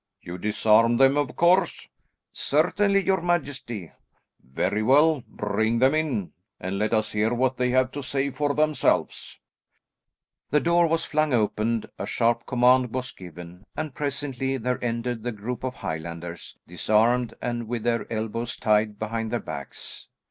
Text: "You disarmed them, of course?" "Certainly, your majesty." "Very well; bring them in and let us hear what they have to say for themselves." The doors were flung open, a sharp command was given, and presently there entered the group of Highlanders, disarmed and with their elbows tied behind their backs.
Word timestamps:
"You 0.19 0.39
disarmed 0.39 0.99
them, 0.99 1.15
of 1.15 1.35
course?" 1.35 1.87
"Certainly, 2.33 3.05
your 3.05 3.21
majesty." 3.21 3.91
"Very 4.43 4.81
well; 4.81 5.21
bring 5.27 5.77
them 5.77 5.93
in 5.93 6.33
and 6.59 6.79
let 6.79 6.91
us 6.91 7.11
hear 7.11 7.35
what 7.35 7.55
they 7.57 7.69
have 7.69 7.91
to 7.91 8.01
say 8.01 8.31
for 8.31 8.55
themselves." 8.55 9.37
The 10.49 10.59
doors 10.59 10.89
were 10.89 10.97
flung 10.97 11.33
open, 11.33 11.83
a 11.99 12.07
sharp 12.07 12.47
command 12.47 12.91
was 12.95 13.11
given, 13.11 13.63
and 13.77 13.93
presently 13.93 14.57
there 14.57 14.83
entered 14.83 15.21
the 15.21 15.31
group 15.31 15.63
of 15.63 15.75
Highlanders, 15.75 16.57
disarmed 16.65 17.35
and 17.39 17.67
with 17.67 17.83
their 17.83 18.11
elbows 18.11 18.57
tied 18.57 18.97
behind 18.97 19.29
their 19.31 19.39
backs. 19.39 20.07